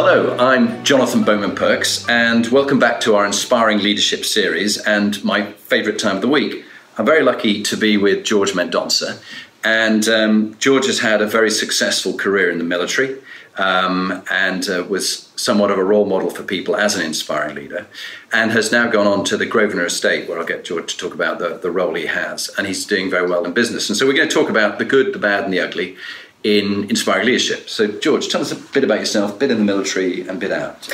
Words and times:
Hello, 0.00 0.36
I'm 0.38 0.84
Jonathan 0.84 1.24
Bowman 1.24 1.56
Perks, 1.56 2.08
and 2.08 2.46
welcome 2.52 2.78
back 2.78 3.00
to 3.00 3.16
our 3.16 3.26
Inspiring 3.26 3.78
Leadership 3.78 4.24
series 4.24 4.78
and 4.78 5.22
my 5.24 5.50
favourite 5.54 5.98
time 5.98 6.14
of 6.14 6.22
the 6.22 6.28
week. 6.28 6.64
I'm 6.96 7.04
very 7.04 7.24
lucky 7.24 7.64
to 7.64 7.76
be 7.76 7.96
with 7.96 8.24
George 8.24 8.52
Mendonca, 8.52 9.20
and 9.64 10.08
um, 10.08 10.56
George 10.60 10.86
has 10.86 11.00
had 11.00 11.20
a 11.20 11.26
very 11.26 11.50
successful 11.50 12.16
career 12.16 12.48
in 12.48 12.58
the 12.58 12.64
military 12.64 13.18
um, 13.56 14.22
and 14.30 14.68
uh, 14.70 14.86
was 14.88 15.32
somewhat 15.34 15.72
of 15.72 15.78
a 15.78 15.84
role 15.84 16.06
model 16.06 16.30
for 16.30 16.44
people 16.44 16.76
as 16.76 16.94
an 16.94 17.04
inspiring 17.04 17.56
leader, 17.56 17.88
and 18.32 18.52
has 18.52 18.70
now 18.70 18.88
gone 18.88 19.08
on 19.08 19.24
to 19.24 19.36
the 19.36 19.46
Grosvenor 19.46 19.86
Estate, 19.86 20.28
where 20.28 20.38
I'll 20.38 20.46
get 20.46 20.64
George 20.64 20.94
to 20.94 20.96
talk 20.96 21.12
about 21.12 21.40
the, 21.40 21.58
the 21.58 21.72
role 21.72 21.94
he 21.94 22.06
has, 22.06 22.50
and 22.56 22.68
he's 22.68 22.86
doing 22.86 23.10
very 23.10 23.28
well 23.28 23.44
in 23.44 23.52
business. 23.52 23.88
And 23.88 23.96
so 23.98 24.06
we're 24.06 24.12
going 24.12 24.28
to 24.28 24.34
talk 24.34 24.48
about 24.48 24.78
the 24.78 24.84
good, 24.84 25.12
the 25.12 25.18
bad, 25.18 25.42
and 25.42 25.52
the 25.52 25.58
ugly 25.58 25.96
in 26.44 26.84
inspiring 26.84 27.26
leadership. 27.26 27.68
So, 27.68 27.88
George, 27.88 28.28
tell 28.28 28.40
us 28.40 28.52
a 28.52 28.56
bit 28.56 28.84
about 28.84 29.00
yourself, 29.00 29.38
bit 29.38 29.50
in 29.50 29.58
the 29.58 29.64
military 29.64 30.26
and 30.26 30.38
bit 30.38 30.52
out. 30.52 30.88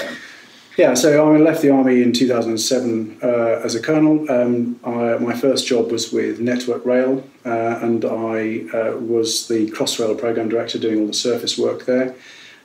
Yeah, 0.77 0.95
so 0.95 1.33
I 1.33 1.36
left 1.36 1.62
the 1.62 1.70
army 1.70 2.03
in 2.03 2.12
2007 2.12 3.19
uh, 3.23 3.27
as 3.62 3.77
a 3.77 3.81
colonel. 3.81 4.28
Um, 4.28 4.81
I, 4.83 5.19
my 5.19 5.33
first 5.33 5.69
job 5.69 5.92
was 5.92 6.12
with 6.12 6.41
Network 6.41 6.84
Rail, 6.84 7.25
uh, 7.47 7.78
and 7.81 8.05
I 8.05 8.64
uh, 8.77 8.97
was 8.97 9.47
the 9.47 9.70
Crossrail 9.70 10.19
program 10.19 10.48
director 10.48 10.78
doing 10.78 11.01
all 11.01 11.06
the 11.06 11.14
surface 11.14 11.56
work 11.56 11.84
there. 11.84 12.17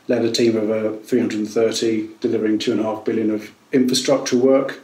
Led 0.08 0.26
a 0.26 0.32
team 0.32 0.58
of 0.58 0.72
uh, 0.72 0.98
330, 1.04 2.10
delivering 2.20 2.58
two 2.58 2.72
and 2.72 2.82
a 2.82 2.84
half 2.84 3.06
billion 3.06 3.30
of 3.30 3.52
infrastructure 3.72 4.38
work, 4.38 4.80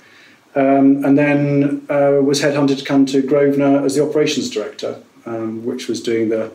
um, 0.54 1.04
and 1.04 1.18
then 1.18 1.84
uh, 1.90 2.22
was 2.22 2.44
headhunted 2.44 2.78
to 2.78 2.86
come 2.86 3.08
to 3.08 3.24
Grosvenor 3.24 3.84
as 3.84 3.96
the 3.96 4.08
operations 4.08 4.52
director, 4.52 5.02
um, 5.26 5.66
which 5.66 5.88
was 5.88 6.00
doing 6.00 6.30
the 6.30 6.52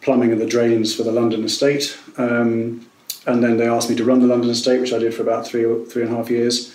plumbing 0.00 0.32
and 0.32 0.40
the 0.40 0.46
drains 0.46 0.94
for 0.94 1.02
the 1.02 1.12
London 1.12 1.44
estate. 1.44 1.98
Um, 2.16 2.86
and 3.26 3.44
then 3.44 3.58
they 3.58 3.68
asked 3.68 3.90
me 3.90 3.96
to 3.96 4.04
run 4.04 4.20
the 4.20 4.26
London 4.26 4.50
estate, 4.50 4.80
which 4.80 4.92
I 4.92 4.98
did 4.98 5.14
for 5.14 5.22
about 5.22 5.46
three 5.46 5.64
three 5.84 6.02
and 6.02 6.12
a 6.12 6.16
half 6.16 6.30
years. 6.30 6.74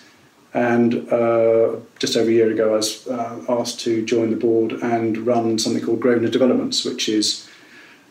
And 0.53 1.11
uh, 1.11 1.75
just 1.99 2.15
over 2.15 2.29
a 2.29 2.33
year 2.33 2.49
ago, 2.49 2.69
I 2.69 2.77
was 2.77 3.05
uh, 3.07 3.43
asked 3.49 3.81
to 3.81 4.05
join 4.05 4.29
the 4.29 4.37
board 4.37 4.71
and 4.71 5.17
run 5.17 5.59
something 5.59 5.83
called 5.83 5.99
Grosvenor 5.99 6.29
Developments, 6.29 6.85
which 6.85 7.09
is 7.09 7.49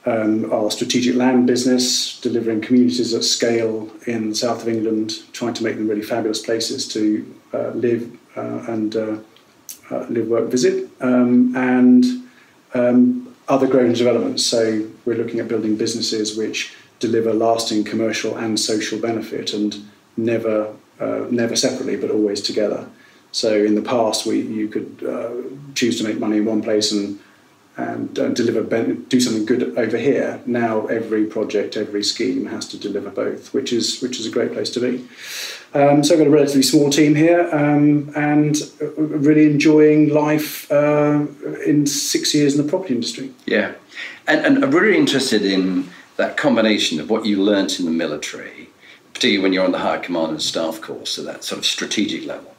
um, 0.04 0.52
our 0.52 0.70
strategic 0.70 1.14
land 1.14 1.46
business, 1.46 2.20
delivering 2.20 2.60
communities 2.60 3.14
at 3.14 3.24
scale 3.24 3.90
in 4.06 4.28
the 4.28 4.34
south 4.34 4.60
of 4.60 4.68
England, 4.68 5.22
trying 5.32 5.54
to 5.54 5.64
make 5.64 5.76
them 5.76 5.88
really 5.88 6.02
fabulous 6.02 6.42
places 6.42 6.86
to 6.88 7.34
uh, 7.54 7.68
live 7.68 8.14
uh, 8.36 8.64
and 8.68 8.94
uh, 8.94 9.16
uh, 9.90 10.04
live, 10.10 10.28
work, 10.28 10.50
visit, 10.50 10.90
um, 11.00 11.56
and 11.56 12.04
um, 12.74 13.34
other 13.48 13.66
Grosvenor 13.66 13.96
developments. 13.96 14.44
So 14.44 14.86
we're 15.04 15.16
looking 15.16 15.40
at 15.40 15.48
building 15.48 15.76
businesses 15.76 16.36
which 16.36 16.74
deliver 16.98 17.32
lasting 17.32 17.84
commercial 17.84 18.36
and 18.36 18.58
social 18.58 18.98
benefit 18.98 19.52
and 19.52 19.76
never 20.16 20.74
uh, 21.00 21.26
never 21.30 21.56
separately 21.56 21.96
but 21.96 22.10
always 22.10 22.40
together. 22.40 22.88
So 23.32 23.52
in 23.52 23.74
the 23.74 23.82
past, 23.82 24.26
we 24.26 24.40
you 24.40 24.68
could 24.68 25.04
uh, 25.06 25.74
choose 25.74 25.98
to 25.98 26.04
make 26.04 26.18
money 26.18 26.36
in 26.38 26.44
one 26.44 26.62
place 26.62 26.92
and 26.92 27.18
and 27.76 28.16
uh, 28.18 28.28
deliver 28.28 28.62
do 28.94 29.20
something 29.20 29.44
good 29.44 29.76
over 29.76 29.98
here. 29.98 30.40
Now 30.46 30.86
every 30.86 31.24
project, 31.26 31.76
every 31.76 32.04
scheme 32.04 32.46
has 32.46 32.68
to 32.68 32.78
deliver 32.78 33.10
both, 33.10 33.52
which 33.52 33.72
is 33.72 34.00
which 34.00 34.20
is 34.20 34.26
a 34.26 34.30
great 34.30 34.52
place 34.52 34.70
to 34.70 34.80
be. 34.80 35.08
Um, 35.74 36.04
so 36.04 36.14
I've 36.14 36.20
got 36.20 36.28
a 36.28 36.30
relatively 36.30 36.62
small 36.62 36.88
team 36.88 37.16
here 37.16 37.52
um, 37.52 38.12
and 38.14 38.56
uh, 38.80 38.86
really 38.92 39.46
enjoying 39.46 40.10
life 40.10 40.70
uh, 40.70 41.26
in 41.66 41.84
six 41.86 42.32
years 42.32 42.56
in 42.56 42.64
the 42.64 42.70
property 42.70 42.94
industry. 42.94 43.32
Yeah, 43.44 43.72
and, 44.26 44.44
and 44.44 44.64
I'm 44.64 44.70
really 44.70 44.96
interested 44.96 45.44
in 45.44 45.90
that 46.16 46.36
combination 46.36 47.00
of 47.00 47.10
what 47.10 47.26
you 47.26 47.42
learnt 47.42 47.78
in 47.78 47.84
the 47.84 47.90
military, 47.90 48.68
particularly 49.12 49.42
when 49.42 49.52
you're 49.52 49.64
on 49.64 49.72
the 49.72 49.78
higher 49.78 49.98
command 49.98 50.30
and 50.30 50.42
staff 50.42 50.80
course, 50.80 51.10
so 51.10 51.22
that 51.22 51.44
sort 51.44 51.58
of 51.58 51.66
strategic 51.66 52.24
level, 52.24 52.54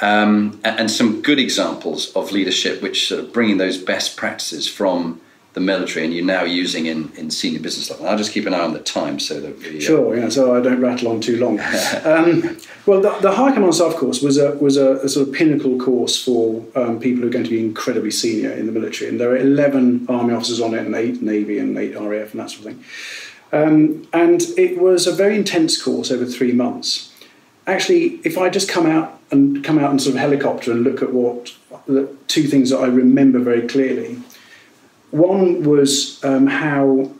um, 0.00 0.60
and, 0.64 0.90
some 0.90 1.22
good 1.22 1.38
examples 1.38 2.12
of 2.14 2.32
leadership, 2.32 2.82
which 2.82 3.08
sort 3.08 3.22
of 3.22 3.32
bringing 3.32 3.58
those 3.58 3.78
best 3.78 4.16
practices 4.16 4.68
from 4.68 5.20
the 5.56 5.60
military 5.62 6.04
and 6.04 6.12
you're 6.12 6.22
now 6.22 6.44
using 6.44 6.84
in, 6.84 7.10
in 7.16 7.30
senior 7.30 7.58
business 7.58 7.88
level. 7.90 8.06
I'll 8.06 8.18
just 8.18 8.30
keep 8.30 8.44
an 8.44 8.52
eye 8.52 8.60
on 8.60 8.74
the 8.74 8.78
time 8.78 9.18
so 9.18 9.40
that 9.40 9.58
we. 9.58 9.78
Uh... 9.78 9.80
Sure, 9.80 10.14
yeah, 10.14 10.28
so 10.28 10.54
I 10.54 10.60
don't 10.60 10.82
rattle 10.82 11.08
on 11.08 11.22
too 11.22 11.38
long. 11.38 11.58
um, 12.04 12.58
well, 12.84 13.00
the, 13.00 13.16
the 13.22 13.32
High 13.32 13.52
Command 13.52 13.74
Staff 13.74 13.94
course 13.94 14.20
was 14.20 14.36
a 14.36 14.52
was 14.56 14.76
a, 14.76 14.96
a 14.96 15.08
sort 15.08 15.28
of 15.28 15.34
pinnacle 15.34 15.78
course 15.78 16.22
for 16.22 16.62
um, 16.74 17.00
people 17.00 17.22
who 17.22 17.28
are 17.28 17.32
going 17.32 17.44
to 17.44 17.50
be 17.50 17.58
incredibly 17.58 18.10
senior 18.10 18.52
in 18.52 18.66
the 18.66 18.72
military, 18.72 19.08
and 19.08 19.18
there 19.18 19.30
are 19.30 19.36
eleven 19.38 20.04
army 20.10 20.34
officers 20.34 20.60
on 20.60 20.74
it, 20.74 20.84
and 20.84 20.94
eight 20.94 21.22
navy, 21.22 21.58
and 21.58 21.76
eight 21.78 21.98
RAF, 21.98 22.32
and 22.32 22.40
that 22.40 22.50
sort 22.50 22.66
of 22.66 22.72
thing. 22.74 22.84
Um, 23.50 24.06
and 24.12 24.42
it 24.58 24.78
was 24.78 25.06
a 25.06 25.12
very 25.12 25.36
intense 25.36 25.82
course 25.82 26.10
over 26.10 26.26
three 26.26 26.52
months. 26.52 27.14
Actually, 27.66 28.20
if 28.24 28.36
I 28.36 28.50
just 28.50 28.68
come 28.68 28.84
out 28.84 29.18
and 29.30 29.64
come 29.64 29.78
out 29.78 29.90
and 29.90 30.02
sort 30.02 30.16
of 30.16 30.20
helicopter 30.20 30.70
and 30.70 30.82
look 30.82 31.00
at 31.00 31.14
what 31.14 31.54
the 31.86 32.14
two 32.28 32.42
things 32.42 32.68
that 32.70 32.78
I 32.78 32.86
remember 32.88 33.38
very 33.38 33.66
clearly 33.66 34.18
one 35.10 35.62
was 35.62 36.22
um, 36.24 36.46
how 36.46 37.10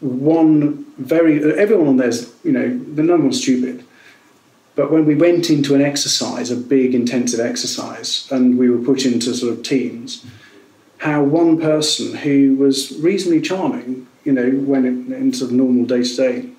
one 0.00 0.86
very 0.96 1.58
everyone 1.58 1.88
on 1.88 1.96
there's 1.96 2.32
you 2.44 2.52
know 2.52 2.68
the 2.68 3.02
no 3.02 3.16
one's 3.16 3.40
stupid, 3.40 3.84
but 4.74 4.90
when 4.90 5.04
we 5.04 5.14
went 5.14 5.50
into 5.50 5.74
an 5.74 5.82
exercise, 5.82 6.50
a 6.50 6.56
big 6.56 6.94
intensive 6.94 7.40
exercise, 7.40 8.28
and 8.30 8.58
we 8.58 8.70
were 8.70 8.84
put 8.84 9.04
into 9.04 9.34
sort 9.34 9.52
of 9.52 9.62
teams, 9.62 10.24
how 10.98 11.22
one 11.22 11.60
person 11.60 12.14
who 12.14 12.56
was 12.56 12.98
reasonably 12.98 13.40
charming, 13.40 14.06
you 14.24 14.32
know, 14.32 14.50
when 14.50 14.84
in, 14.84 15.12
in 15.12 15.32
sort 15.32 15.50
of 15.50 15.56
normal 15.56 15.84
day 15.84 16.02
to 16.02 16.16
day, 16.16 16.50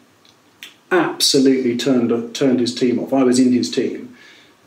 absolutely 0.91 1.77
turned 1.77 2.35
turned 2.35 2.59
his 2.59 2.75
team 2.75 2.99
off. 2.99 3.13
I 3.13 3.23
was 3.23 3.39
in 3.39 3.51
his 3.51 3.69
team, 3.71 4.15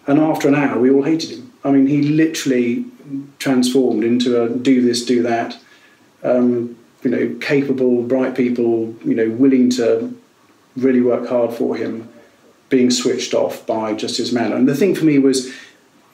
and 0.06 0.18
after 0.18 0.48
an 0.48 0.54
hour, 0.54 0.78
we 0.78 0.90
all 0.90 1.02
hated 1.02 1.30
him. 1.30 1.52
I 1.64 1.70
mean, 1.70 1.86
he 1.86 2.02
literally 2.02 2.84
transformed 3.38 4.04
into 4.04 4.42
a 4.42 4.48
do 4.48 4.80
this, 4.80 5.04
do 5.04 5.22
that 5.22 5.58
um, 6.24 6.76
you 7.02 7.10
know, 7.10 7.36
capable, 7.40 8.02
bright 8.02 8.34
people, 8.34 8.94
you 9.04 9.14
know, 9.14 9.28
willing 9.30 9.70
to 9.70 10.18
really 10.76 11.02
work 11.02 11.28
hard 11.28 11.52
for 11.52 11.76
him, 11.76 12.08
being 12.70 12.90
switched 12.90 13.34
off 13.34 13.64
by 13.66 13.92
just 13.92 14.16
his 14.16 14.32
manner. 14.32 14.56
And 14.56 14.66
the 14.66 14.74
thing 14.74 14.94
for 14.94 15.04
me 15.04 15.18
was, 15.18 15.52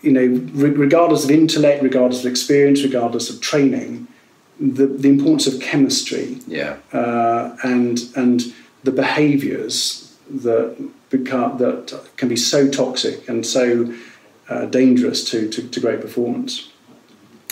you 0.03 0.13
know, 0.13 0.27
regardless 0.53 1.25
of 1.25 1.31
intellect, 1.31 1.83
regardless 1.83 2.25
of 2.25 2.31
experience, 2.31 2.83
regardless 2.83 3.31
of 3.31 3.41
training, 3.41 4.09
the, 4.59 4.87
the 4.87 5.09
importance 5.09 5.47
of 5.47 5.61
chemistry, 5.61 6.39
yeah, 6.47 6.77
uh, 6.93 7.57
and 7.63 8.01
and 8.15 8.53
the 8.83 8.91
behaviours 8.91 10.15
that 10.29 10.77
become 11.09 11.57
that 11.59 11.99
can 12.17 12.29
be 12.29 12.37
so 12.37 12.69
toxic 12.69 13.27
and 13.27 13.47
so 13.47 13.95
uh, 14.51 14.67
dangerous 14.67 15.29
to, 15.31 15.49
to, 15.49 15.69
to 15.69 15.81
great 15.81 16.01
performance. 16.01 16.71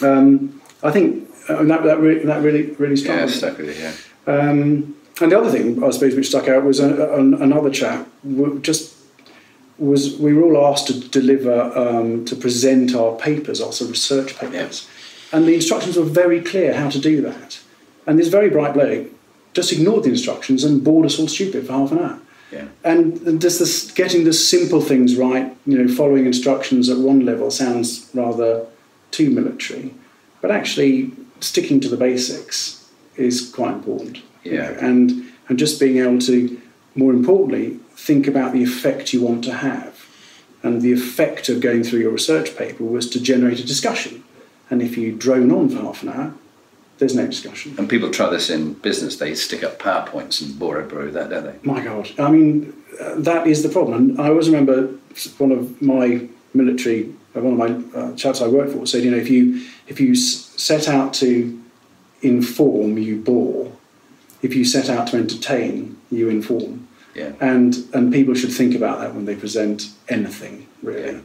Um, 0.03 0.61
I 0.83 0.91
think 0.91 1.31
uh, 1.49 1.62
that, 1.65 1.83
that, 1.85 1.99
really, 2.00 2.25
that 2.25 2.43
really, 2.43 2.73
really 2.73 2.97
struck 2.97 3.19
yeah, 3.19 3.27
stuck 3.27 3.59
with 3.59 3.71
it, 3.71 3.79
yeah. 3.79 3.95
Um, 4.33 4.97
and 5.21 5.33
the 5.33 5.39
other 5.39 5.50
thing, 5.50 5.83
I 5.83 5.91
suppose, 5.91 6.15
which 6.15 6.29
stuck 6.29 6.49
out 6.49 6.62
was 6.65 6.81
a, 6.81 6.95
a, 6.95 7.21
another 7.21 7.71
chap 7.71 8.06
just 8.61 8.97
was 9.79 10.19
we 10.19 10.35
were 10.35 10.43
all 10.43 10.73
asked 10.73 10.89
to 10.89 11.09
deliver 11.09 11.61
um, 11.79 12.25
to 12.25 12.35
present 12.37 12.95
our 12.95 13.17
papers, 13.17 13.61
our 13.61 13.73
sort 13.73 13.89
of 13.89 13.93
research 13.93 14.37
papers, 14.37 14.89
and 15.33 15.47
the 15.47 15.55
instructions 15.55 15.97
were 15.97 16.05
very 16.05 16.41
clear 16.41 16.75
how 16.75 16.91
to 16.91 16.99
do 16.99 17.21
that. 17.23 17.61
And 18.06 18.19
this 18.19 18.29
very 18.29 18.51
bright 18.51 18.75
bloke 18.75 19.09
just 19.55 19.73
ignored 19.73 20.05
the 20.05 20.11
instructions 20.11 20.65
and 20.65 20.83
bored 20.83 21.06
us 21.06 21.19
all 21.19 21.29
stupid 21.29 21.67
for 21.67 21.73
half 21.73 21.93
an 21.93 21.99
hour. 21.99 22.21
Yeah. 22.50 22.69
And 22.83 23.41
just 23.41 23.59
this, 23.59 23.91
getting 23.93 24.25
the 24.25 24.33
simple 24.33 24.81
things 24.81 25.17
right, 25.17 25.55
you 25.67 25.77
know, 25.79 25.93
following 25.93 26.27
instructions 26.27 26.89
at 26.89 26.99
one 26.99 27.25
level 27.25 27.50
sounds 27.50 28.09
rather 28.15 28.67
too 29.11 29.31
military, 29.31 29.95
but 30.41 30.50
actually 30.50 31.12
sticking 31.41 31.81
to 31.81 31.89
the 31.89 31.97
basics 31.97 32.89
is 33.17 33.53
quite 33.53 33.75
important. 33.75 34.23
Yeah. 34.45 34.71
And 34.81 35.25
and 35.49 35.59
just 35.59 35.81
being 35.81 35.99
able 35.99 36.19
to, 36.21 36.61
more 36.95 37.12
importantly, 37.12 37.81
think 37.93 38.27
about 38.27 38.53
the 38.53 38.62
effect 38.62 39.12
you 39.12 39.23
want 39.23 39.44
to 39.44 39.55
have. 39.55 40.06
And 40.62 40.83
the 40.83 40.93
effect 40.93 41.49
of 41.49 41.61
going 41.61 41.85
through 41.85 42.01
your 42.01 42.11
research 42.11 42.56
paper 42.56 42.85
was 42.85 43.09
to 43.11 43.21
generate 43.21 43.61
a 43.61 43.65
discussion. 43.65 44.25
And 44.71 44.83
if 44.83 44.99
you 44.99 45.12
drone 45.12 45.51
on 45.51 45.71
for 45.71 45.77
half 45.77 46.03
an 46.03 46.11
hour, 46.11 46.35
There's 46.99 47.15
no 47.15 47.27
discussion. 47.27 47.75
And 47.79 47.89
people 47.89 48.11
try 48.11 48.29
this 48.29 48.50
in 48.50 48.75
business. 48.75 49.17
They 49.17 49.35
stick 49.35 49.62
up 49.62 49.79
PowerPoints 49.79 50.43
and 50.43 50.59
bore 50.59 50.79
over 50.79 51.11
that, 51.12 51.31
don't 51.31 51.45
they? 51.45 51.56
My 51.62 51.83
God, 51.83 52.11
I 52.19 52.31
mean, 52.31 52.75
uh, 53.00 53.15
that 53.19 53.47
is 53.47 53.62
the 53.62 53.69
problem. 53.69 53.95
And 54.11 54.21
I 54.21 54.29
always 54.29 54.49
remember 54.49 54.89
one 55.39 55.53
of 55.53 55.81
my 55.81 56.27
military, 56.55 57.15
uh, 57.37 57.41
one 57.41 57.53
of 57.53 57.59
my 57.95 57.99
uh, 57.99 58.15
chaps 58.17 58.41
I 58.41 58.49
worked 58.49 58.73
for 58.73 58.85
said, 58.87 59.05
you 59.05 59.11
know, 59.12 59.17
if 59.17 59.31
you 59.31 59.65
if 59.87 60.00
you 60.00 60.12
s- 60.12 60.53
set 60.56 60.89
out 60.89 61.15
to 61.15 61.62
inform, 62.23 62.99
you 62.99 63.17
bore. 63.17 63.73
If 64.43 64.55
you 64.55 64.65
set 64.65 64.89
out 64.91 65.09
to 65.09 65.17
entertain, 65.17 65.97
you 66.11 66.29
inform. 66.29 66.89
Yeah. 67.15 67.33
And 67.41 67.77
and 67.94 68.12
people 68.12 68.35
should 68.35 68.53
think 68.53 68.75
about 68.75 69.01
that 69.01 69.15
when 69.15 69.25
they 69.25 69.37
present 69.37 69.91
anything, 70.09 70.67
really. 70.83 71.21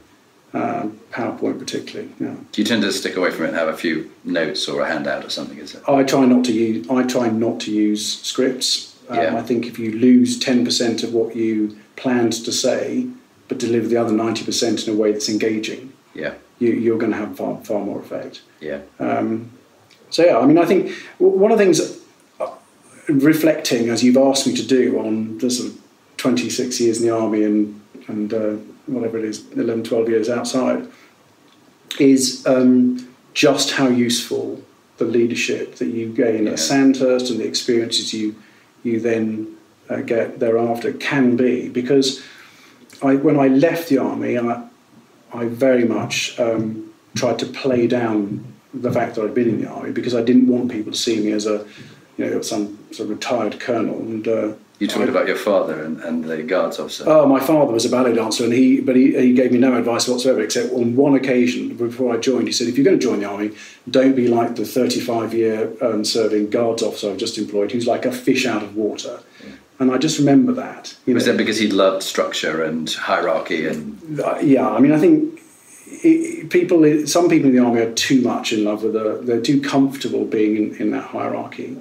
Um, 0.55 0.99
PowerPoint 1.11 1.57
particularly. 1.57 2.09
Yeah. 2.19 2.35
Do 2.51 2.61
you 2.61 2.65
tend 2.65 2.83
to 2.83 2.91
stick 2.91 3.15
away 3.15 3.31
from 3.31 3.45
it 3.45 3.49
and 3.49 3.57
have 3.57 3.69
a 3.69 3.75
few 3.77 4.11
notes 4.23 4.67
or 4.67 4.81
a 4.81 4.87
handout 4.87 5.25
or 5.25 5.29
something? 5.31 5.57
Is 5.57 5.73
it? 5.73 5.81
I 5.89 6.03
try 6.03 6.25
not 6.25 6.45
to 6.45 6.53
use. 6.53 6.87
I 6.89 7.03
try 7.03 7.29
not 7.29 7.59
to 7.61 7.71
use 7.71 8.21
scripts. 8.21 8.95
Um, 9.09 9.17
Yeah. 9.17 9.35
I 9.35 9.41
think 9.41 9.65
if 9.65 9.79
you 9.79 9.91
lose 9.93 10.37
ten 10.39 10.63
percent 10.63 11.01
of 11.03 11.11
what 11.13 11.35
you 11.35 11.75
planned 11.95 12.33
to 12.45 12.51
say, 12.51 13.07
but 13.47 13.57
deliver 13.57 13.87
the 13.87 13.97
other 13.97 14.11
ninety 14.13 14.43
percent 14.45 14.87
in 14.87 14.93
a 14.93 14.97
way 14.97 15.11
that's 15.11 15.27
engaging, 15.27 15.91
Yeah. 16.13 16.35
you, 16.59 16.69
you're 16.69 16.99
going 16.99 17.11
to 17.11 17.17
have 17.17 17.35
far 17.35 17.57
far 17.63 17.83
more 17.83 17.99
effect. 17.99 18.41
Yeah. 18.61 18.81
So 20.11 20.23
yeah, 20.23 20.37
I 20.37 20.45
mean, 20.45 20.59
I 20.59 20.65
think 20.65 20.91
one 21.17 21.51
of 21.51 21.57
the 21.57 21.63
things, 21.63 21.79
uh, 22.39 22.51
reflecting 23.07 23.89
as 23.89 24.03
you've 24.03 24.17
asked 24.17 24.45
me 24.45 24.55
to 24.55 24.65
do 24.65 24.99
on 24.99 25.39
the 25.39 25.49
sort 25.49 25.69
of 25.71 25.81
26 26.17 26.79
years 26.79 27.01
in 27.01 27.07
the 27.07 27.15
army 27.15 27.43
and 27.43 27.81
and 28.07 28.33
uh, 28.33 28.55
whatever 28.85 29.17
it 29.17 29.25
is, 29.25 29.49
11, 29.51 29.83
12 29.83 30.09
years 30.09 30.29
outside, 30.29 30.87
is 31.99 32.45
um, 32.45 33.07
just 33.33 33.71
how 33.71 33.87
useful 33.87 34.61
the 34.97 35.05
leadership 35.05 35.75
that 35.75 35.87
you 35.87 36.09
gain 36.09 36.45
Yeah. 36.45 36.51
at 36.51 36.59
Sandhurst 36.59 37.31
and 37.31 37.39
the 37.39 37.47
experiences 37.47 38.13
you 38.13 38.35
you 38.83 38.99
then 38.99 39.47
uh, 39.89 40.01
get 40.01 40.39
thereafter 40.39 40.91
can 40.91 41.37
be. 41.37 41.69
Because 41.69 42.21
I, 43.01 43.15
when 43.15 43.39
I 43.39 43.47
left 43.47 43.87
the 43.87 43.97
army, 43.97 44.37
I, 44.37 44.67
I 45.33 45.45
very 45.45 45.85
much 45.85 46.37
um, 46.39 46.93
tried 47.15 47.39
to 47.39 47.45
play 47.45 47.87
down 47.87 48.43
the 48.73 48.91
fact 48.91 49.15
that 49.15 49.23
I'd 49.23 49.33
been 49.33 49.49
in 49.49 49.61
the 49.61 49.69
army 49.69 49.91
because 49.91 50.13
I 50.15 50.21
didn't 50.21 50.47
want 50.47 50.69
people 50.69 50.91
to 50.91 50.97
see 50.97 51.19
me 51.23 51.31
as 51.31 51.45
a, 51.45 51.65
you 52.17 52.25
know, 52.25 52.41
some 52.41 52.77
sort 52.91 53.09
of 53.09 53.11
retired 53.11 53.59
colonel. 53.59 53.99
And 53.99 54.27
uh, 54.27 54.53
You 54.83 54.89
talked 54.89 55.07
about 55.07 55.27
your 55.27 55.37
father 55.37 55.81
and, 55.81 56.01
and 56.01 56.25
the 56.25 56.43
guards 56.43 56.77
officer. 56.77 57.05
Oh, 57.07 57.25
my 57.25 57.39
father 57.39 57.71
was 57.71 57.85
a 57.85 57.89
ballet 57.89 58.13
dancer, 58.13 58.43
and 58.43 58.51
he 58.51 58.81
but 58.81 58.97
he, 58.97 59.17
he 59.17 59.33
gave 59.33 59.53
me 59.53 59.57
no 59.57 59.77
advice 59.77 60.09
whatsoever, 60.09 60.41
except 60.41 60.73
on 60.73 60.97
one 60.97 61.15
occasion 61.15 61.77
before 61.77 62.13
I 62.13 62.17
joined. 62.17 62.47
He 62.47 62.53
said, 62.53 62.67
"If 62.67 62.77
you're 62.77 62.83
going 62.83 62.99
to 62.99 63.01
join 63.01 63.21
the 63.21 63.25
army, 63.25 63.51
don't 63.89 64.13
be 64.13 64.27
like 64.27 64.57
the 64.57 64.65
35 64.65 65.33
year 65.33 65.71
um, 65.81 66.03
serving 66.03 66.49
guards 66.49 66.83
officer 66.83 67.11
I've 67.11 67.17
just 67.17 67.37
employed, 67.37 67.71
who's 67.71 67.87
like 67.87 68.05
a 68.05 68.11
fish 68.11 68.45
out 68.45 68.61
of 68.61 68.75
water." 68.75 69.21
And 69.79 69.89
I 69.89 69.97
just 69.97 70.19
remember 70.19 70.51
that. 70.51 70.95
You 71.05 71.13
Was 71.13 71.25
know. 71.25 71.31
that 71.31 71.37
because 71.37 71.59
he 71.59 71.69
loved 71.69 72.03
structure 72.03 72.61
and 72.61 72.89
hierarchy 72.89 73.65
and 73.67 74.19
Uh, 74.19 74.37
yeah, 74.43 74.69
I 74.69 74.79
mean, 74.79 74.91
I 74.91 74.99
think 74.99 75.39
i 76.03 76.45
people, 76.49 77.07
some 77.07 77.29
people 77.29 77.49
in 77.49 77.55
the 77.55 77.63
army 77.63 77.79
are 77.79 77.93
too 77.93 78.21
much 78.21 78.51
in 78.51 78.65
love 78.65 78.83
with 78.83 78.93
the, 78.93 79.21
they're 79.23 79.41
too 79.41 79.61
comfortable 79.61 80.25
being 80.25 80.57
in, 80.57 80.75
in 80.75 80.91
that 80.91 81.05
hierarchy, 81.05 81.77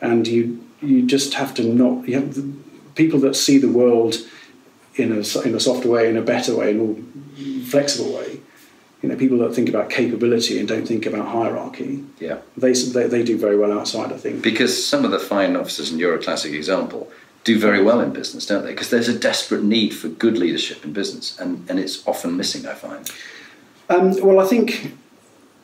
and 0.00 0.28
you 0.28 0.64
you 0.80 1.06
just 1.06 1.34
have 1.34 1.54
to 1.54 1.64
not. 1.64 2.08
You 2.08 2.14
have 2.16 2.34
the, 2.34 2.52
people 2.94 3.18
that 3.20 3.34
see 3.34 3.58
the 3.58 3.68
world 3.68 4.16
in 4.96 5.10
a 5.12 5.40
in 5.42 5.54
a 5.54 5.60
softer 5.60 5.88
way, 5.88 6.08
in 6.08 6.16
a 6.16 6.22
better 6.22 6.56
way, 6.56 6.70
in 6.70 6.80
a 6.80 6.82
more 6.82 6.96
flexible 7.66 8.12
way. 8.14 8.40
You 9.02 9.10
know, 9.10 9.16
people 9.16 9.36
that 9.38 9.54
think 9.54 9.68
about 9.68 9.90
capability 9.90 10.58
and 10.58 10.66
don't 10.66 10.88
think 10.88 11.04
about 11.04 11.28
hierarchy. 11.28 12.02
yeah. 12.18 12.38
They 12.56 12.72
they, 12.72 13.06
they 13.06 13.22
do 13.22 13.36
very 13.36 13.58
well 13.58 13.72
outside. 13.78 14.12
I 14.12 14.16
think. 14.16 14.42
Because 14.42 14.86
some 14.86 15.04
of 15.04 15.10
the 15.10 15.18
fine 15.18 15.56
officers, 15.56 15.90
and 15.90 16.00
you're 16.00 16.14
a 16.14 16.22
classic 16.22 16.52
example, 16.52 17.10
do 17.44 17.58
very 17.58 17.82
well 17.82 18.00
in 18.00 18.12
business, 18.12 18.46
don't 18.46 18.64
they? 18.64 18.70
Because 18.70 18.90
there's 18.90 19.08
a 19.08 19.18
desperate 19.18 19.62
need 19.62 19.90
for 19.90 20.08
good 20.08 20.38
leadership 20.38 20.84
in 20.84 20.92
business, 20.94 21.38
and, 21.38 21.68
and 21.68 21.78
it's 21.78 22.06
often 22.08 22.36
missing, 22.36 22.66
I 22.66 22.74
find. 22.74 23.10
Um, 23.90 24.18
well, 24.22 24.40
I 24.40 24.46
think 24.46 24.92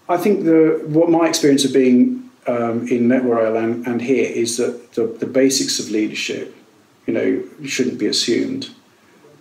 I 0.09 0.19
think 0.19 0.45
the 0.45 0.83
what 0.87 1.09
my 1.09 1.27
experience 1.27 1.65
of 1.65 1.73
being 1.73 2.20
um, 2.47 2.87
in 2.89 3.09
Network 3.09 3.57
and, 3.57 3.87
and 3.87 4.03
here 4.03 4.31
is 4.31 4.57
that 4.57 4.93
the, 4.93 5.07
the 5.07 5.27
basics 5.27 5.79
of 5.79 5.91
leadership, 5.91 6.55
you 7.07 7.15
know, 7.15 7.43
shouldn't 7.67 7.99
be 7.99 8.07
assumed, 8.07 8.71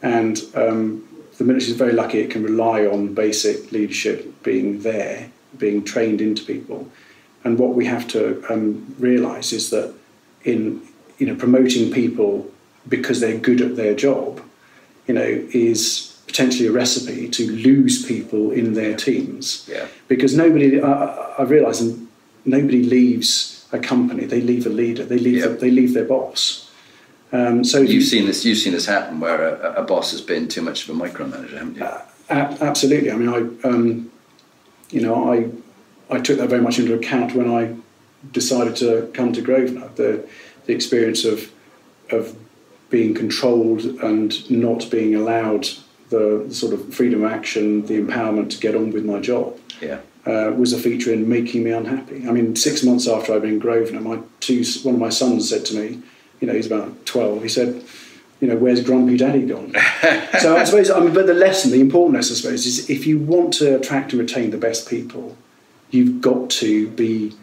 and 0.02 0.42
um, 0.56 1.08
the 1.38 1.44
military 1.44 1.72
is 1.72 1.78
very 1.78 1.94
lucky 1.94 2.20
it 2.20 2.32
can 2.32 2.44
rely 2.44 2.86
on 2.86 3.14
basic 3.14 3.72
leadership 3.72 4.44
being 4.44 4.82
there, 4.82 5.30
being 5.58 5.84
trained 5.84 6.22
into 6.22 6.44
people, 6.44 6.90
and 7.44 7.58
what 7.58 7.74
we 7.74 7.86
have 7.86 8.08
to 8.10 8.44
um, 8.52 8.96
realise 9.00 9.54
is 9.54 9.70
that 9.70 9.94
in 10.44 10.82
you 11.18 11.28
know 11.28 11.36
promoting 11.36 11.92
people 11.92 12.50
because 12.88 13.20
they're 13.20 13.38
good 13.38 13.62
at 13.62 13.76
their 13.76 13.94
job, 13.94 14.42
you 15.08 15.14
know, 15.14 15.48
is 15.52 16.18
potentially 16.28 16.68
a 16.68 16.72
recipe 16.72 17.30
to 17.30 17.52
lose 17.52 18.06
people 18.06 18.52
in 18.52 18.74
their 18.74 18.96
teams. 18.96 19.68
Yeah. 19.68 19.88
Because 20.08 20.36
nobody, 20.36 20.82
I, 20.82 21.06
I 21.40 21.44
realise, 21.44 21.82
and 21.82 22.08
nobody 22.50 22.84
leaves 22.84 23.66
a 23.72 23.80
company. 23.80 24.26
They 24.26 24.42
leave 24.42 24.66
a 24.66 24.70
leader. 24.70 25.06
They 25.06 25.18
leave. 25.20 25.38
Yeah. 25.38 25.48
The, 25.48 25.54
they 25.56 25.72
leave 25.72 25.94
their 25.94 26.06
boss. 26.06 26.70
Um, 27.32 27.64
so 27.64 27.80
You've 27.80 27.92
you- 27.92 28.02
seen 28.02 28.26
this. 28.26 28.44
You've 28.46 28.58
seen 28.58 28.74
this 28.74 28.86
happen 28.88 29.20
where 29.20 29.42
a, 29.56 29.82
a 29.82 29.84
boss 29.84 30.12
has 30.12 30.22
been 30.22 30.48
too 30.48 30.62
much 30.62 30.88
of 30.88 30.96
a 30.96 31.00
micromanager, 31.00 31.54
haven't 31.58 31.76
you? 31.78 31.84
A- 31.84 32.58
absolutely. 32.62 33.12
I 33.12 33.16
mean, 33.16 33.30
I, 33.30 33.68
um, 33.68 34.12
you 34.90 35.02
know, 35.02 35.32
I, 35.32 35.50
I 36.16 36.20
took 36.20 36.38
that 36.40 36.50
very 36.50 36.62
much 36.62 36.80
into 36.80 36.94
account 36.96 37.36
when 37.36 37.50
I 37.52 37.76
decided 38.32 38.76
to 38.78 39.10
come 39.14 39.32
to 39.34 39.42
Grosvenor. 39.42 39.90
The, 39.96 40.28
the 40.66 40.74
experience 40.74 41.24
of, 41.26 41.52
of 42.12 42.36
being 42.90 43.14
controlled 43.14 43.82
and 43.84 44.50
not 44.50 44.90
being 44.90 45.14
allowed 45.16 45.70
the 46.10 46.48
sort 46.50 46.74
of 46.74 46.94
freedom 46.94 47.24
of 47.24 47.32
action, 47.32 47.86
the 47.86 48.02
empowerment 48.02 48.50
to 48.52 48.58
get 48.60 48.76
on 48.76 48.92
with 48.92 49.06
my 49.06 49.20
job. 49.20 49.58
yeah. 49.82 50.00
Uh, 50.26 50.52
was 50.52 50.74
a 50.74 50.78
feature 50.78 51.12
in 51.12 51.28
making 51.28 51.64
me 51.64 51.72
unhappy. 51.72 52.28
I 52.28 52.32
mean, 52.32 52.56
six 52.56 52.84
months 52.84 53.08
after 53.08 53.34
I'd 53.34 53.42
been 53.42 53.52
in 53.52 53.60
Grosvenor, 53.60 54.02
my 54.02 54.20
two, 54.42 54.64
one 54.84 54.96
of 54.96 55.02
my 55.02 55.10
sons 55.10 55.50
said 55.50 55.66
to 55.68 55.76
me, 55.76 56.02
you 56.40 56.46
know, 56.46 56.54
he's 56.54 56.68
about 56.68 57.06
12, 57.06 57.42
he 57.42 57.50
said, 57.50 57.84
you 58.40 58.48
know, 58.48 58.56
where's 58.56 58.84
grumpy 58.84 59.18
daddy 59.18 59.46
gone? 59.46 59.74
so 60.40 60.58
I 60.58 60.66
suppose, 60.66 60.92
I 60.92 61.00
mean, 61.00 61.14
but 61.14 61.26
the 61.26 61.34
lesson, 61.34 61.72
the 61.72 61.82
importance, 61.82 62.32
I 62.32 62.36
suppose, 62.36 62.66
is 62.66 62.90
if 62.90 63.08
you 63.08 63.18
want 63.18 63.54
to 63.56 63.78
attract 63.78 64.12
and 64.12 64.22
retain 64.22 64.52
the 64.52 64.58
best 64.58 64.90
people, 64.90 65.38
you've 65.90 66.22
got 66.22 66.50
to 66.52 66.90
be 66.90 67.34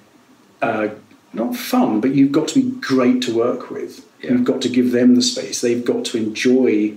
uh, 0.62 0.88
not 1.32 1.56
fun, 1.56 2.00
but 2.00 2.14
you've 2.14 2.32
got 2.32 2.48
to 2.48 2.62
be 2.62 2.70
great 2.80 3.22
to 3.22 3.34
work 3.34 3.70
with. 3.70 4.06
Yeah. 4.22 4.32
You've 4.32 4.44
got 4.44 4.62
to 4.62 4.68
give 4.68 4.92
them 4.92 5.14
the 5.14 5.22
space. 5.22 5.60
They've 5.60 5.84
got 5.84 6.04
to 6.06 6.18
enjoy 6.18 6.96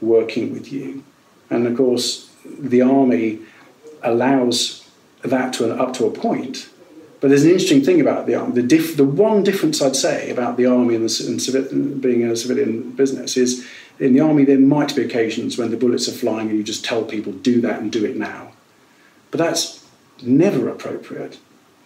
working 0.00 0.52
with 0.52 0.72
you. 0.72 1.02
And 1.50 1.66
of 1.66 1.76
course, 1.76 2.30
the 2.44 2.82
army 2.82 3.40
allows 4.02 4.88
that 5.22 5.52
to 5.54 5.70
an, 5.70 5.78
up 5.78 5.94
to 5.94 6.06
a 6.06 6.10
point. 6.10 6.68
But 7.20 7.28
there's 7.28 7.44
an 7.44 7.50
interesting 7.50 7.82
thing 7.82 8.00
about 8.00 8.26
the 8.26 8.36
army. 8.36 8.54
The, 8.54 8.62
diff, 8.62 8.96
the 8.96 9.04
one 9.04 9.42
difference 9.42 9.82
I'd 9.82 9.96
say 9.96 10.30
about 10.30 10.56
the 10.56 10.66
army 10.66 10.94
and, 10.94 11.08
the, 11.08 11.26
and 11.26 11.40
civi- 11.40 12.00
being 12.00 12.24
a 12.24 12.36
civilian 12.36 12.92
business 12.92 13.36
is 13.36 13.66
in 13.98 14.12
the 14.12 14.20
army 14.20 14.44
there 14.44 14.58
might 14.58 14.94
be 14.94 15.02
occasions 15.02 15.58
when 15.58 15.70
the 15.70 15.76
bullets 15.76 16.08
are 16.08 16.12
flying 16.12 16.48
and 16.48 16.56
you 16.56 16.62
just 16.62 16.84
tell 16.84 17.02
people 17.02 17.32
do 17.32 17.60
that 17.62 17.80
and 17.80 17.90
do 17.90 18.04
it 18.04 18.16
now. 18.16 18.52
But 19.32 19.38
that's 19.38 19.84
never 20.22 20.68
appropriate 20.68 21.38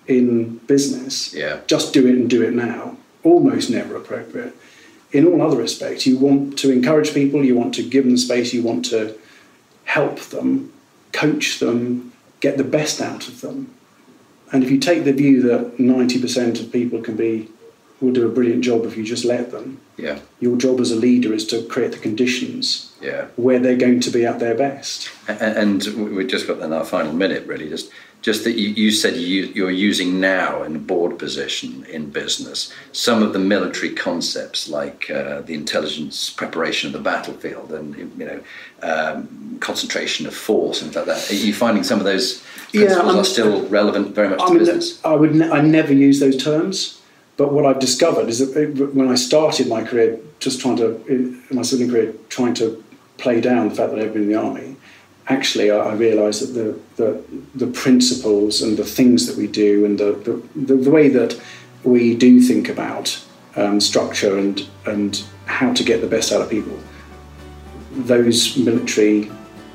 in 0.06 0.58
business. 0.58 1.32
Yeah. 1.32 1.60
Just 1.66 1.94
do 1.94 2.06
it 2.06 2.14
and 2.14 2.28
do 2.28 2.42
it 2.42 2.52
now. 2.52 2.96
Almost 3.22 3.70
never 3.70 3.96
appropriate. 3.96 4.54
In 5.12 5.26
all 5.26 5.42
other 5.42 5.56
respects, 5.58 6.06
you 6.06 6.16
want 6.16 6.58
to 6.60 6.70
encourage 6.70 7.12
people, 7.12 7.44
you 7.44 7.54
want 7.54 7.74
to 7.74 7.82
give 7.82 8.04
them 8.04 8.16
space, 8.16 8.54
you 8.54 8.62
want 8.62 8.84
to 8.86 9.14
help 9.84 10.18
them, 10.20 10.72
coach 11.12 11.58
them, 11.58 12.12
get 12.40 12.56
the 12.56 12.64
best 12.64 13.00
out 13.00 13.28
of 13.28 13.42
them. 13.42 13.72
And 14.52 14.64
if 14.64 14.70
you 14.70 14.78
take 14.78 15.04
the 15.04 15.12
view 15.12 15.42
that 15.42 15.78
90% 15.78 16.60
of 16.60 16.72
people 16.72 17.00
can 17.02 17.16
be, 17.16 17.48
will 18.00 18.12
do 18.12 18.26
a 18.26 18.30
brilliant 18.30 18.64
job 18.64 18.84
if 18.84 18.96
you 18.96 19.04
just 19.04 19.24
let 19.24 19.50
them, 19.52 19.78
Yeah. 19.96 20.18
your 20.40 20.56
job 20.56 20.80
as 20.80 20.90
a 20.90 20.96
leader 20.96 21.32
is 21.32 21.46
to 21.48 21.62
create 21.64 21.92
the 21.92 21.98
conditions 21.98 22.90
Yeah. 23.00 23.26
where 23.36 23.58
they're 23.60 23.76
going 23.76 24.00
to 24.00 24.10
be 24.10 24.24
at 24.26 24.40
their 24.40 24.54
best. 24.54 25.10
And 25.28 25.82
we've 26.16 26.26
just 26.26 26.46
got 26.46 26.60
in 26.60 26.72
our 26.72 26.84
final 26.84 27.12
minute, 27.12 27.46
really. 27.46 27.68
Just, 27.68 27.90
just 28.22 28.44
that 28.44 28.52
you, 28.52 28.68
you 28.70 28.90
said 28.90 29.16
you, 29.16 29.46
you're 29.54 29.70
using 29.70 30.20
now 30.20 30.62
in 30.62 30.76
a 30.76 30.78
board 30.78 31.18
position 31.18 31.84
in 31.86 32.08
business 32.08 32.72
some 32.92 33.22
of 33.22 33.32
the 33.32 33.38
military 33.38 33.92
concepts 33.92 34.68
like 34.68 35.10
uh, 35.10 35.42
the 35.42 35.54
intelligence 35.54 36.30
preparation 36.30 36.86
of 36.88 36.92
the 36.92 36.98
battlefield 37.10 37.72
and 37.72 37.96
you 37.96 38.24
know 38.24 38.40
um, 38.82 39.58
concentration 39.60 40.26
of 40.26 40.34
force 40.34 40.82
and 40.82 40.94
like 40.94 41.04
that. 41.04 41.30
Are 41.30 41.34
you 41.34 41.52
finding 41.52 41.84
some 41.84 41.98
of 41.98 42.04
those 42.04 42.42
principles 42.72 43.06
I'm- 43.08 43.18
are 43.18 43.24
still 43.24 43.66
relevant 43.68 44.14
very 44.14 44.28
much 44.28 44.40
I 44.40 44.46
to 44.46 44.50
mean, 44.54 44.58
business? 44.60 45.04
I 45.04 45.14
would 45.14 45.34
ne- 45.34 45.50
I 45.50 45.60
never 45.60 45.92
use 45.92 46.18
those 46.20 46.36
terms, 46.42 47.00
but 47.36 47.52
what 47.52 47.64
I've 47.66 47.78
discovered 47.80 48.28
is 48.28 48.38
that 48.40 48.56
it- 48.60 48.94
when 48.94 49.08
I 49.08 49.14
started 49.14 49.68
my 49.68 49.82
career, 49.82 50.18
just 50.40 50.60
trying 50.60 50.76
to 50.76 50.86
in 51.06 51.42
my 51.50 51.62
civilian 51.62 51.90
career, 51.92 52.14
trying 52.28 52.54
to 52.54 52.82
play 53.18 53.40
down 53.40 53.68
the 53.68 53.74
fact 53.74 53.92
that 53.92 54.00
I've 54.00 54.12
been 54.12 54.22
in 54.22 54.28
the 54.28 54.34
army, 54.48 54.76
actually 55.32 55.70
I, 55.70 55.78
I 55.78 55.94
realise 55.94 56.40
that 56.40 56.52
the, 56.52 56.78
the, 56.96 57.24
the 57.54 57.66
principles 57.72 58.62
and 58.62 58.76
the 58.76 58.84
things 58.84 59.26
that 59.26 59.36
we 59.36 59.46
do 59.46 59.84
and 59.84 59.98
the, 59.98 60.12
the, 60.54 60.76
the 60.76 60.90
way 60.90 61.08
that 61.08 61.40
we 61.84 62.14
do 62.14 62.40
think 62.40 62.68
about 62.68 63.06
um, 63.56 63.80
structure 63.80 64.38
and, 64.38 64.66
and 64.86 65.22
how 65.46 65.72
to 65.72 65.82
get 65.82 66.00
the 66.00 66.06
best 66.06 66.32
out 66.32 66.40
of 66.40 66.50
people, 66.50 66.78
those 67.92 68.56
military 68.56 69.30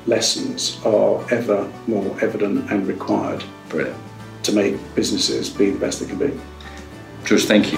lessons 0.06 0.80
are 0.84 1.24
ever 1.32 1.70
more 1.86 2.16
evident 2.22 2.70
and 2.70 2.86
required 2.86 3.44
Brilliant. 3.68 3.98
to 4.44 4.52
make 4.52 4.76
businesses 4.94 5.50
be 5.50 5.70
the 5.70 5.78
best 5.78 6.00
they 6.00 6.06
can 6.06 6.18
be. 6.18 6.40
George, 7.24 7.44
thank 7.44 7.72
you. 7.72 7.77